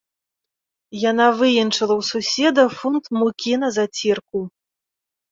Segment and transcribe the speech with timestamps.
[1.11, 4.39] Яна выенчыла ў суседа фунт мукі на зацірку.